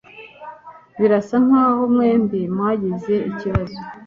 Birasa 0.99 1.35
nkaho 1.45 1.81
mwembi 1.93 2.41
mwagize 2.55 3.13
ikibazo. 3.29 3.77